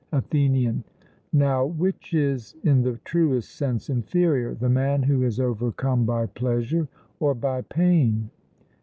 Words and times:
ATHENIAN: 0.11 0.83
Now, 1.31 1.63
which 1.63 2.11
is 2.15 2.55
in 2.63 2.81
the 2.81 2.99
truest 3.05 3.51
sense 3.51 3.87
inferior, 3.87 4.55
the 4.55 4.67
man 4.67 5.03
who 5.03 5.21
is 5.21 5.39
overcome 5.39 6.05
by 6.07 6.25
pleasure 6.25 6.87
or 7.19 7.35
by 7.35 7.61
pain? 7.61 8.31